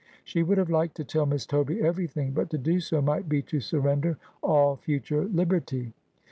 She 0.23 0.41
would 0.41 0.57
have 0.57 0.71
liked 0.71 0.95
to 0.95 1.03
tell 1.03 1.27
Miss 1.27 1.45
Toby 1.45 1.79
everything, 1.79 2.31
but 2.31 2.49
to 2.49 2.57
do 2.57 2.79
so 2.79 3.03
might 3.03 3.29
be 3.29 3.43
to 3.43 3.59
surrender 3.59 4.17
all 4.41 4.75
future 4.75 5.25
liberty. 5.25 5.93